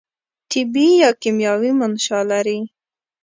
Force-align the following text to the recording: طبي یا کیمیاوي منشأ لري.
طبي 0.51 0.87
یا 1.01 1.09
کیمیاوي 1.21 1.71
منشأ 1.79 2.19
لري. 2.29 2.59